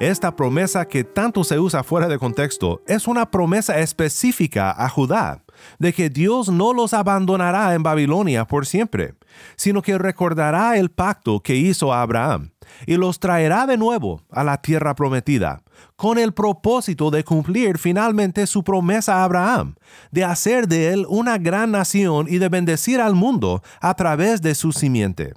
Esta 0.00 0.34
promesa 0.34 0.88
que 0.88 1.04
tanto 1.04 1.44
se 1.44 1.58
usa 1.58 1.82
fuera 1.82 2.08
de 2.08 2.18
contexto 2.18 2.80
es 2.86 3.06
una 3.06 3.30
promesa 3.30 3.80
específica 3.80 4.70
a 4.70 4.88
Judá, 4.88 5.44
de 5.78 5.92
que 5.92 6.08
Dios 6.08 6.48
no 6.48 6.72
los 6.72 6.94
abandonará 6.94 7.74
en 7.74 7.82
Babilonia 7.82 8.46
por 8.46 8.64
siempre, 8.64 9.12
sino 9.56 9.82
que 9.82 9.98
recordará 9.98 10.78
el 10.78 10.90
pacto 10.90 11.40
que 11.40 11.56
hizo 11.56 11.92
a 11.92 12.00
Abraham 12.00 12.48
y 12.86 12.96
los 12.96 13.20
traerá 13.20 13.66
de 13.66 13.76
nuevo 13.76 14.22
a 14.30 14.42
la 14.42 14.62
tierra 14.62 14.94
prometida, 14.94 15.62
con 15.96 16.16
el 16.16 16.32
propósito 16.32 17.10
de 17.10 17.22
cumplir 17.22 17.76
finalmente 17.76 18.46
su 18.46 18.64
promesa 18.64 19.16
a 19.16 19.24
Abraham, 19.24 19.74
de 20.10 20.24
hacer 20.24 20.66
de 20.66 20.94
él 20.94 21.04
una 21.10 21.36
gran 21.36 21.72
nación 21.72 22.24
y 22.26 22.38
de 22.38 22.48
bendecir 22.48 23.02
al 23.02 23.14
mundo 23.14 23.62
a 23.82 23.92
través 23.92 24.40
de 24.40 24.54
su 24.54 24.72
simiente. 24.72 25.34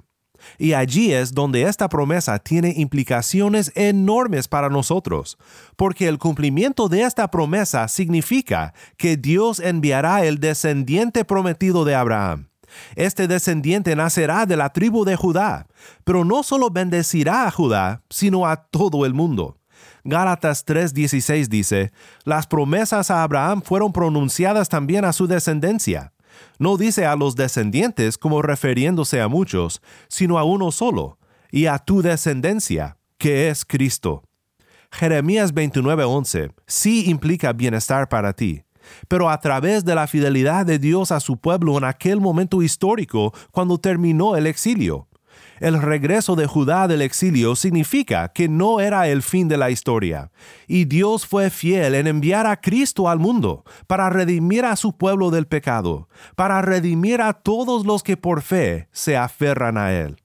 Y 0.58 0.72
allí 0.72 1.12
es 1.12 1.32
donde 1.32 1.62
esta 1.62 1.88
promesa 1.88 2.38
tiene 2.38 2.74
implicaciones 2.76 3.72
enormes 3.74 4.48
para 4.48 4.68
nosotros, 4.68 5.38
porque 5.76 6.08
el 6.08 6.18
cumplimiento 6.18 6.88
de 6.88 7.02
esta 7.02 7.28
promesa 7.30 7.88
significa 7.88 8.74
que 8.96 9.16
Dios 9.16 9.60
enviará 9.60 10.24
el 10.24 10.38
descendiente 10.38 11.24
prometido 11.24 11.84
de 11.84 11.94
Abraham. 11.94 12.48
Este 12.96 13.28
descendiente 13.28 13.94
nacerá 13.94 14.46
de 14.46 14.56
la 14.56 14.72
tribu 14.72 15.04
de 15.04 15.16
Judá, 15.16 15.66
pero 16.04 16.24
no 16.24 16.42
solo 16.42 16.70
bendecirá 16.70 17.46
a 17.46 17.50
Judá, 17.50 18.02
sino 18.10 18.46
a 18.46 18.56
todo 18.56 19.06
el 19.06 19.14
mundo. 19.14 19.58
Gálatas 20.04 20.66
3:16 20.66 21.48
dice, 21.48 21.92
las 22.24 22.46
promesas 22.46 23.10
a 23.10 23.22
Abraham 23.22 23.62
fueron 23.62 23.92
pronunciadas 23.92 24.68
también 24.68 25.04
a 25.04 25.12
su 25.12 25.26
descendencia. 25.26 26.13
No 26.58 26.76
dice 26.76 27.06
a 27.06 27.16
los 27.16 27.36
descendientes 27.36 28.18
como 28.18 28.42
refiriéndose 28.42 29.20
a 29.20 29.28
muchos, 29.28 29.82
sino 30.08 30.38
a 30.38 30.44
uno 30.44 30.70
solo, 30.70 31.18
y 31.50 31.66
a 31.66 31.78
tu 31.78 32.02
descendencia, 32.02 32.96
que 33.18 33.48
es 33.48 33.64
Cristo. 33.64 34.24
Jeremías 34.90 35.52
29:11 35.54 36.52
sí 36.66 37.10
implica 37.10 37.52
bienestar 37.52 38.08
para 38.08 38.32
ti, 38.32 38.62
pero 39.08 39.28
a 39.28 39.40
través 39.40 39.84
de 39.84 39.94
la 39.94 40.06
fidelidad 40.06 40.66
de 40.66 40.78
Dios 40.78 41.10
a 41.10 41.20
su 41.20 41.36
pueblo 41.36 41.76
en 41.78 41.84
aquel 41.84 42.20
momento 42.20 42.62
histórico 42.62 43.32
cuando 43.50 43.78
terminó 43.78 44.36
el 44.36 44.46
exilio. 44.46 45.08
El 45.60 45.80
regreso 45.80 46.34
de 46.36 46.46
Judá 46.46 46.88
del 46.88 47.02
exilio 47.02 47.54
significa 47.54 48.32
que 48.32 48.48
no 48.48 48.80
era 48.80 49.08
el 49.08 49.22
fin 49.22 49.48
de 49.48 49.56
la 49.56 49.70
historia, 49.70 50.30
y 50.66 50.84
Dios 50.84 51.26
fue 51.26 51.50
fiel 51.50 51.94
en 51.94 52.06
enviar 52.06 52.46
a 52.46 52.60
Cristo 52.60 53.08
al 53.08 53.18
mundo 53.18 53.64
para 53.86 54.10
redimir 54.10 54.64
a 54.64 54.76
su 54.76 54.96
pueblo 54.96 55.30
del 55.30 55.46
pecado, 55.46 56.08
para 56.34 56.60
redimir 56.62 57.20
a 57.20 57.32
todos 57.32 57.86
los 57.86 58.02
que 58.02 58.16
por 58.16 58.42
fe 58.42 58.88
se 58.92 59.16
aferran 59.16 59.78
a 59.78 59.92
Él. 59.92 60.16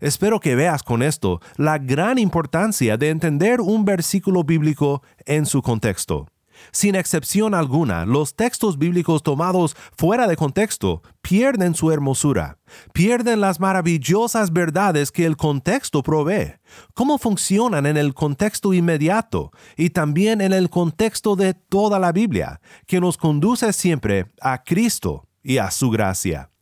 Espero 0.00 0.40
que 0.40 0.56
veas 0.56 0.82
con 0.82 1.02
esto 1.02 1.40
la 1.56 1.78
gran 1.78 2.18
importancia 2.18 2.96
de 2.96 3.10
entender 3.10 3.60
un 3.60 3.84
versículo 3.84 4.42
bíblico 4.42 5.02
en 5.26 5.46
su 5.46 5.62
contexto. 5.62 6.31
Sin 6.70 6.94
excepción 6.94 7.54
alguna, 7.54 8.06
los 8.06 8.34
textos 8.34 8.78
bíblicos 8.78 9.22
tomados 9.22 9.76
fuera 9.96 10.26
de 10.26 10.36
contexto 10.36 11.02
pierden 11.20 11.74
su 11.74 11.90
hermosura, 11.90 12.58
pierden 12.92 13.40
las 13.40 13.60
maravillosas 13.60 14.52
verdades 14.52 15.10
que 15.10 15.26
el 15.26 15.36
contexto 15.36 16.02
provee, 16.02 16.54
cómo 16.94 17.18
funcionan 17.18 17.86
en 17.86 17.96
el 17.96 18.14
contexto 18.14 18.72
inmediato 18.72 19.50
y 19.76 19.90
también 19.90 20.40
en 20.40 20.52
el 20.52 20.70
contexto 20.70 21.36
de 21.36 21.54
toda 21.54 21.98
la 21.98 22.12
Biblia, 22.12 22.60
que 22.86 23.00
nos 23.00 23.16
conduce 23.16 23.72
siempre 23.72 24.32
a 24.40 24.62
Cristo 24.62 25.28
y 25.42 25.58
a 25.58 25.70
su 25.70 25.90
gracia 25.90 26.52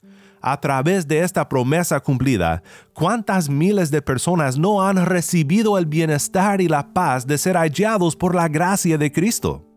a 0.40 0.61
través 0.61 1.07
de 1.07 1.21
esta 1.21 1.49
promesa 1.49 2.00
cumplida, 2.00 2.62
cuántas 2.92 3.49
miles 3.49 3.90
de 3.90 4.02
personas 4.02 4.59
no 4.59 4.83
han 4.83 5.04
recibido 5.04 5.78
el 5.78 5.87
bienestar 5.87 6.61
y 6.61 6.69
la 6.69 6.92
paz 6.92 7.26
de 7.26 7.38
ser 7.38 7.57
hallados 7.57 8.16
por 8.16 8.35
la 8.35 8.49
gracia 8.49 8.97
de 8.97 9.12
Cristo. 9.12 9.70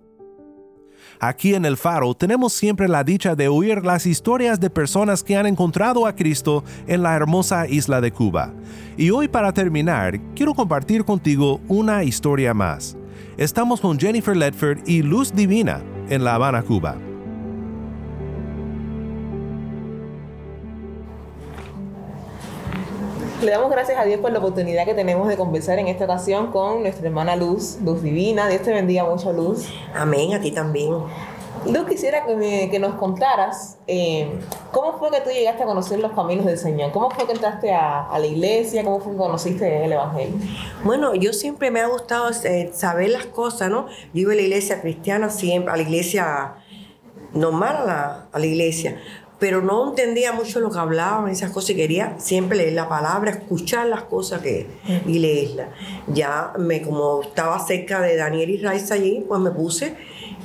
Aquí 1.20 1.56
en 1.56 1.66
el 1.66 1.78
Faro 1.78 2.14
tenemos 2.14 2.54
siempre 2.54 2.88
la 2.88 3.04
dicha 3.04 3.36
de 3.36 3.48
oír 3.48 3.86
las 3.86 4.06
historias 4.06 4.60
de 4.60 4.70
personas 4.70 5.24
que 5.24 5.38
han 5.38 5.46
encontrado 5.46 6.06
a 6.06 6.16
Cristo 6.16 6.64
en 6.88 7.04
la 7.04 7.16
hermosa 7.16 7.68
isla 7.68 8.02
de 8.02 8.12
Cuba. 8.12 8.54
Y 8.98 9.10
hoy 9.10 9.28
para 9.28 9.54
terminar, 9.54 10.20
quiero 10.36 10.54
compartir 10.54 11.06
contigo 11.06 11.62
una 11.68 12.04
historia 12.04 12.54
más. 12.54 12.98
Estamos 13.38 13.82
con 13.82 14.00
Jennifer 14.00 14.36
Ledford 14.36 14.88
y 14.88 15.02
Luz 15.02 15.34
Divina 15.34 15.82
en 16.10 16.24
La 16.24 16.36
Habana, 16.36 16.62
Cuba. 16.62 16.98
Le 23.44 23.52
damos 23.52 23.70
gracias 23.70 24.00
a 24.00 24.06
Dios 24.06 24.22
por 24.22 24.32
la 24.32 24.40
oportunidad 24.40 24.86
que 24.86 24.94
tenemos 24.94 25.28
de 25.28 25.36
conversar 25.36 25.78
en 25.78 25.90
esta 25.90 26.06
ocasión 26.06 26.50
con 26.54 26.82
nuestra 26.82 27.08
hermana 27.08 27.36
Luz, 27.36 27.78
Luz 27.84 28.02
Divina. 28.02 28.48
Dios 28.48 28.62
te 28.62 28.72
bendiga 28.72 29.04
mucho, 29.04 29.34
Luz. 29.34 29.68
Amén, 29.94 30.34
a 30.34 30.40
ti 30.40 30.52
también. 30.52 30.94
Luz, 31.66 31.86
quisiera 31.86 32.26
que, 32.26 32.70
que 32.72 32.80
nos 32.80 32.96
contaras 32.96 33.78
eh, 33.86 34.40
cómo 34.72 34.98
fue 34.98 35.12
que 35.12 35.20
tú 35.20 35.30
llegaste 35.30 35.62
a 35.62 35.66
conocer 35.66 36.00
los 36.00 36.14
caminos 36.14 36.46
del 36.46 36.58
Señor. 36.58 36.94
¿Cómo 36.94 37.12
fue 37.12 37.26
que 37.26 37.34
entraste 37.34 37.74
a, 37.74 38.06
a 38.06 38.18
la 38.18 38.28
iglesia? 38.28 38.82
¿Cómo 38.82 39.02
fue 39.02 39.12
que 39.12 39.18
conociste 39.18 39.84
el 39.84 39.92
Evangelio? 39.92 40.36
Bueno, 40.86 41.14
yo 41.14 41.34
siempre 41.34 41.70
me 41.70 41.82
ha 41.82 41.88
gustado 41.88 42.32
eh, 42.46 42.70
saber 42.74 43.10
las 43.10 43.26
cosas, 43.26 43.70
¿no? 43.70 43.88
Yo 44.14 44.22
iba 44.22 44.32
a 44.32 44.36
la 44.36 44.42
iglesia 44.42 44.80
cristiana 44.80 45.30
siempre, 45.30 45.74
a 45.74 45.76
la 45.76 45.84
iglesia 45.84 46.54
normal, 47.34 47.76
a 47.76 47.84
la, 47.86 48.28
a 48.32 48.40
la 48.40 48.46
iglesia 48.46 49.02
pero 49.44 49.62
no 49.62 49.90
entendía 49.90 50.32
mucho 50.32 50.62
lo 50.62 50.72
que 50.72 50.80
hablaban, 50.80 51.30
esas 51.30 51.52
cosas, 51.52 51.72
y 51.72 51.76
quería 51.76 52.16
siempre 52.18 52.58
leer 52.58 52.72
la 52.72 52.88
palabra, 52.88 53.30
escuchar 53.30 53.88
las 53.88 54.04
cosas 54.04 54.42
que, 54.42 54.68
y 55.06 55.20
leerlas. 55.20 55.68
Ya 56.08 56.54
me, 56.58 56.82
como 56.82 57.24
estaba 57.24 57.60
cerca 57.60 58.00
de 58.00 58.16
Daniel 58.16 58.52
y 58.52 58.58
Raiza 58.60 58.94
allí, 58.94 59.26
pues 59.28 59.42
me 59.42 59.52
puse, 59.52 59.98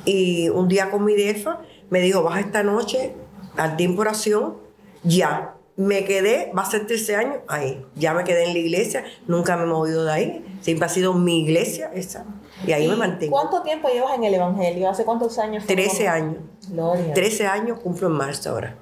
y 0.04 0.48
un 0.48 0.66
día 0.66 0.90
con 0.90 1.04
mi 1.04 1.14
defa 1.14 1.60
me 1.90 2.00
dijo, 2.00 2.24
vas 2.24 2.40
esta 2.40 2.64
noche 2.64 3.14
al 3.56 3.76
tiempo 3.76 4.00
oración, 4.00 4.56
ya. 5.04 5.54
Me 5.76 6.04
quedé, 6.04 6.50
va 6.58 6.62
a 6.62 6.66
ser 6.68 6.88
13 6.88 7.14
años 7.14 7.36
ahí. 7.46 7.86
Ya 7.94 8.12
me 8.14 8.24
quedé 8.24 8.46
en 8.46 8.52
la 8.52 8.58
iglesia, 8.58 9.04
nunca 9.28 9.56
me 9.56 9.62
he 9.62 9.66
movido 9.66 10.04
de 10.06 10.10
ahí. 10.10 10.58
Siempre 10.60 10.86
ha 10.86 10.88
sido 10.88 11.14
mi 11.14 11.44
iglesia 11.44 11.92
esa. 11.94 12.24
Y 12.66 12.72
ahí 12.72 12.88
me 12.88 12.96
mantengo. 12.96 13.30
¿Cuánto 13.30 13.62
tiempo 13.62 13.88
llevas 13.88 14.16
en 14.16 14.24
el 14.24 14.34
Evangelio? 14.34 14.90
¿Hace 14.90 15.04
cuántos 15.04 15.38
años? 15.38 15.64
13 15.66 16.08
años. 16.08 16.38
Gloria. 16.68 17.14
13 17.14 17.46
años 17.46 17.78
cumplo 17.78 18.08
en 18.08 18.14
marzo 18.14 18.50
ahora. 18.50 18.76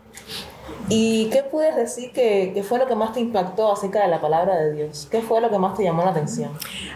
¿Y 0.88 1.30
qué 1.30 1.42
puedes 1.42 1.74
decir 1.74 2.12
que, 2.12 2.52
que, 2.54 2.62
fue 2.62 2.78
lo 2.78 2.86
que 2.86 2.94
más 2.94 3.12
te 3.12 3.18
impactó 3.18 3.72
acerca 3.72 4.02
de 4.02 4.08
la 4.08 4.20
palabra 4.20 4.56
de 4.56 4.72
Dios? 4.72 5.08
¿Qué 5.10 5.20
fue 5.20 5.40
lo 5.40 5.50
que 5.50 5.58
más 5.58 5.76
te 5.76 5.82
llamó 5.82 6.04
la 6.04 6.10
atención? 6.10 6.50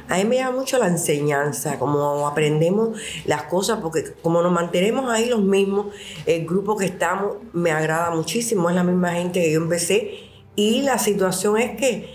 A 0.09 0.17
mí 0.17 0.25
me 0.25 0.37
llama 0.37 0.59
mucho 0.59 0.79
la 0.79 0.87
enseñanza, 0.87 1.77
como 1.77 2.29
aprendemos 2.29 2.97
las 3.25 3.45
cosas, 3.45 3.81
porque 3.83 4.13
como 4.23 4.43
nos 4.43 4.53
mantenemos 4.53 5.11
ahí 5.11 5.29
los 5.29 5.43
mismos, 5.43 5.87
el 6.27 6.47
grupo 6.47 6.77
que 6.77 6.85
estamos 6.85 7.39
me 7.53 7.73
agrada 7.73 8.11
muchísimo, 8.11 8.69
es 8.71 8.77
la 8.77 8.85
misma 8.85 9.11
gente 9.11 9.41
que 9.41 9.53
yo 9.53 9.61
empecé, 9.61 10.21
y 10.55 10.83
la 10.83 10.99
situación 10.99 11.59
es 11.59 11.77
que, 11.77 12.15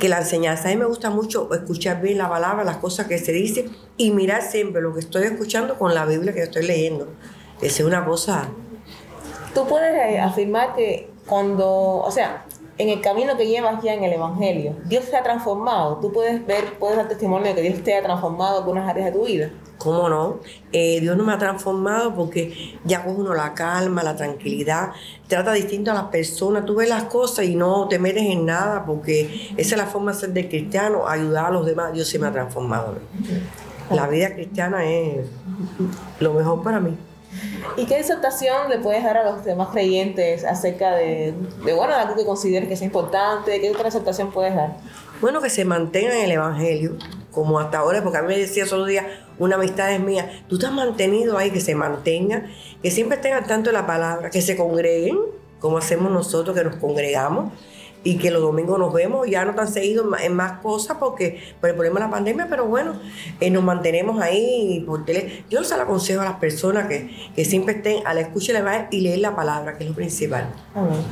que 0.00 0.08
la 0.08 0.20
enseñanza, 0.20 0.68
a 0.68 0.70
mí 0.70 0.78
me 0.78 0.86
gusta 0.86 1.10
mucho 1.10 1.52
escuchar 1.52 2.00
bien 2.00 2.16
la 2.16 2.30
palabra, 2.30 2.64
las 2.64 2.78
cosas 2.78 3.06
que 3.06 3.18
se 3.18 3.32
dicen, 3.32 3.70
y 3.98 4.12
mirar 4.12 4.40
siempre 4.40 4.80
lo 4.80 4.94
que 4.94 5.00
estoy 5.00 5.24
escuchando 5.24 5.76
con 5.76 5.94
la 5.94 6.06
Biblia 6.06 6.32
que 6.32 6.42
estoy 6.42 6.66
leyendo. 6.66 7.08
Esa 7.60 7.82
es 7.82 7.86
una 7.86 8.04
cosa 8.04 8.48
tú 9.56 9.66
puedes 9.66 10.20
afirmar 10.20 10.74
que 10.76 11.08
cuando, 11.26 11.66
o 11.66 12.10
sea, 12.10 12.44
en 12.76 12.90
el 12.90 13.00
camino 13.00 13.38
que 13.38 13.46
llevas 13.46 13.82
ya 13.82 13.94
en 13.94 14.04
el 14.04 14.12
Evangelio, 14.12 14.76
Dios 14.84 15.06
te 15.06 15.16
ha 15.16 15.22
transformado. 15.22 15.96
Tú 15.96 16.12
puedes 16.12 16.46
ver, 16.46 16.78
puedes 16.78 16.98
dar 16.98 17.08
testimonio 17.08 17.48
de 17.48 17.54
que 17.54 17.62
Dios 17.62 17.82
te 17.82 17.96
ha 17.96 18.02
transformado 18.02 18.56
en 18.56 18.62
algunas 18.64 18.86
áreas 18.86 19.06
de 19.06 19.18
tu 19.18 19.24
vida. 19.24 19.50
¿Cómo 19.78 20.10
no? 20.10 20.40
Eh, 20.72 21.00
Dios 21.00 21.16
no 21.16 21.24
me 21.24 21.32
ha 21.32 21.38
transformado 21.38 22.14
porque 22.14 22.78
ya 22.84 23.02
coge 23.02 23.18
uno 23.18 23.32
la 23.32 23.54
calma, 23.54 24.02
la 24.02 24.14
tranquilidad, 24.14 24.90
trata 25.26 25.54
distinto 25.54 25.90
a 25.90 25.94
las 25.94 26.04
personas, 26.04 26.66
tú 26.66 26.74
ves 26.74 26.90
las 26.90 27.04
cosas 27.04 27.46
y 27.46 27.56
no 27.56 27.88
te 27.88 27.98
metes 27.98 28.24
en 28.24 28.44
nada 28.44 28.84
porque 28.84 29.52
esa 29.56 29.74
es 29.74 29.78
la 29.78 29.86
forma 29.86 30.12
de 30.12 30.18
ser 30.18 30.30
de 30.34 30.50
cristiano, 30.50 31.08
ayudar 31.08 31.46
a 31.46 31.50
los 31.50 31.64
demás. 31.64 31.94
Dios 31.94 32.06
se 32.06 32.18
me 32.18 32.26
ha 32.26 32.32
transformado. 32.32 32.98
La 33.90 34.06
vida 34.06 34.34
cristiana 34.34 34.84
es 34.84 35.26
lo 36.20 36.34
mejor 36.34 36.62
para 36.62 36.78
mí. 36.78 36.94
¿Y 37.76 37.86
qué 37.86 37.98
exhortación 37.98 38.70
le 38.70 38.78
puedes 38.78 39.02
dar 39.02 39.18
a 39.18 39.24
los 39.24 39.44
demás 39.44 39.68
creyentes 39.68 40.44
acerca 40.44 40.94
de, 40.94 41.34
bueno, 41.62 41.94
algo 41.94 42.14
que 42.14 42.24
consideres 42.24 42.68
que 42.68 42.74
es 42.74 42.82
importante? 42.82 43.60
¿Qué 43.60 43.70
otra 43.70 43.88
exhortación 43.88 44.30
puedes 44.30 44.54
dar? 44.54 44.76
Bueno, 45.20 45.40
que 45.40 45.50
se 45.50 45.64
mantengan 45.64 46.16
en 46.16 46.24
el 46.24 46.30
Evangelio, 46.32 46.96
como 47.30 47.58
hasta 47.58 47.78
ahora, 47.78 48.02
porque 48.02 48.18
a 48.18 48.22
mí 48.22 48.28
me 48.28 48.38
decía 48.38 48.66
solo 48.66 48.84
día 48.84 49.06
una 49.38 49.56
amistad 49.56 49.92
es 49.92 50.00
mía, 50.00 50.44
tú 50.48 50.58
te 50.58 50.66
has 50.66 50.72
mantenido 50.72 51.36
ahí, 51.36 51.50
que 51.50 51.60
se 51.60 51.74
mantenga, 51.74 52.46
que 52.82 52.90
siempre 52.90 53.16
estén 53.16 53.32
tanto 53.44 53.70
de 53.70 53.74
la 53.74 53.86
palabra, 53.86 54.30
que 54.30 54.40
se 54.42 54.56
congreguen, 54.56 55.18
como 55.60 55.78
hacemos 55.78 56.10
nosotros, 56.12 56.56
que 56.56 56.64
nos 56.64 56.76
congregamos, 56.76 57.52
y 58.06 58.18
que 58.18 58.30
los 58.30 58.40
domingos 58.40 58.78
nos 58.78 58.92
vemos, 58.92 59.28
ya 59.28 59.44
no 59.44 59.56
tan 59.56 59.66
seguido 59.66 60.06
en 60.16 60.32
más 60.32 60.60
cosas 60.60 60.96
porque 61.00 61.40
por 61.60 61.70
el 61.70 61.74
problema 61.74 61.98
de 61.98 62.06
la 62.06 62.10
pandemia, 62.12 62.46
pero 62.48 62.64
bueno, 62.66 62.94
eh, 63.40 63.50
nos 63.50 63.64
mantenemos 63.64 64.22
ahí 64.22 64.84
por 64.86 65.04
tele. 65.04 65.44
Yo 65.50 65.58
les 65.58 65.72
aconsejo 65.72 66.20
a 66.22 66.24
las 66.24 66.36
personas 66.36 66.86
que, 66.86 67.10
que 67.34 67.44
siempre 67.44 67.74
estén 67.74 68.06
a 68.06 68.14
la 68.14 68.20
escucha 68.20 68.52
y 68.92 69.00
leer 69.00 69.18
la 69.18 69.34
palabra, 69.34 69.76
que 69.76 69.82
es 69.82 69.90
lo 69.90 69.96
principal. 69.96 70.46
Amén. 70.72 71.02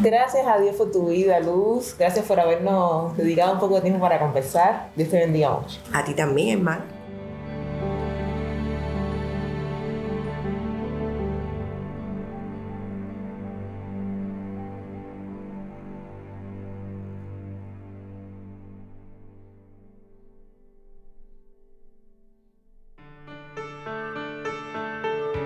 Gracias 0.00 0.46
a 0.46 0.60
Dios 0.60 0.76
por 0.76 0.92
tu 0.92 1.08
vida, 1.08 1.40
Luz. 1.40 1.96
Gracias 1.98 2.24
por 2.24 2.38
habernos 2.38 3.16
dedicado 3.16 3.54
un 3.54 3.58
poco 3.58 3.74
de 3.74 3.80
tiempo 3.80 4.00
para 4.00 4.20
conversar. 4.20 4.90
Dios 4.94 5.08
te 5.08 5.18
bendiga 5.18 5.50
mucho. 5.50 5.80
A 5.92 6.04
ti 6.04 6.14
también, 6.14 6.58
hermano. 6.58 6.93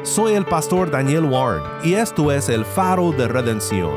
Soy 0.08 0.32
el 0.32 0.46
pastor 0.46 0.90
Daniel 0.90 1.26
Warren 1.26 1.62
y 1.84 1.92
esto 1.92 2.32
es 2.32 2.48
el 2.48 2.64
faro 2.64 3.12
de 3.12 3.28
redención. 3.28 3.92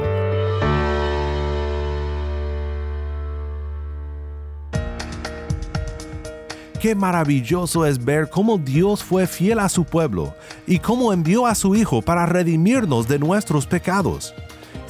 Qué 6.81 6.95
maravilloso 6.95 7.85
es 7.85 8.03
ver 8.03 8.29
cómo 8.29 8.57
Dios 8.57 9.01
fue 9.01 9.25
fiel 9.25 9.59
a 9.59 9.69
su 9.69 9.85
pueblo 9.85 10.35
y 10.67 10.79
cómo 10.79 11.13
envió 11.13 11.47
a 11.47 11.55
su 11.55 11.75
Hijo 11.75 12.01
para 12.01 12.25
redimirnos 12.25 13.07
de 13.07 13.17
nuestros 13.17 13.65
pecados. 13.65 14.33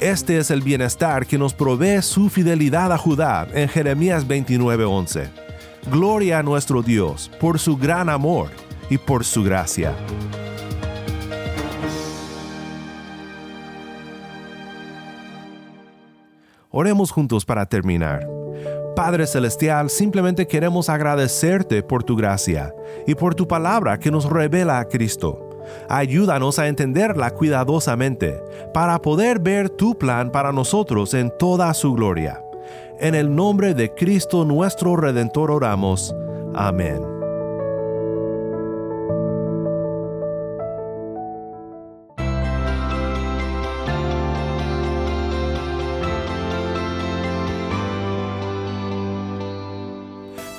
Este 0.00 0.38
es 0.38 0.50
el 0.50 0.60
bienestar 0.60 1.24
que 1.24 1.38
nos 1.38 1.54
provee 1.54 2.02
su 2.02 2.30
fidelidad 2.30 2.90
a 2.92 2.98
Judá 2.98 3.46
en 3.54 3.68
Jeremías 3.68 4.26
29:11. 4.26 5.30
Gloria 5.88 6.40
a 6.40 6.42
nuestro 6.42 6.82
Dios 6.82 7.30
por 7.40 7.60
su 7.60 7.76
gran 7.76 8.08
amor 8.08 8.50
y 8.90 8.98
por 8.98 9.24
su 9.24 9.44
gracia. 9.44 9.94
Oremos 16.72 17.10
juntos 17.10 17.44
para 17.44 17.66
terminar. 17.66 18.26
Padre 18.96 19.26
Celestial, 19.26 19.90
simplemente 19.90 20.46
queremos 20.46 20.88
agradecerte 20.88 21.82
por 21.82 22.02
tu 22.02 22.16
gracia 22.16 22.74
y 23.06 23.14
por 23.14 23.34
tu 23.34 23.46
palabra 23.46 23.98
que 23.98 24.10
nos 24.10 24.28
revela 24.28 24.78
a 24.78 24.86
Cristo. 24.86 25.48
Ayúdanos 25.88 26.58
a 26.58 26.68
entenderla 26.68 27.30
cuidadosamente 27.30 28.42
para 28.74 29.00
poder 29.00 29.38
ver 29.38 29.70
tu 29.70 29.96
plan 29.96 30.30
para 30.32 30.52
nosotros 30.52 31.14
en 31.14 31.32
toda 31.38 31.72
su 31.74 31.94
gloria. 31.94 32.42
En 32.98 33.14
el 33.14 33.34
nombre 33.34 33.74
de 33.74 33.92
Cristo 33.94 34.44
nuestro 34.44 34.96
Redentor 34.96 35.50
oramos. 35.50 36.14
Amén. 36.54 37.11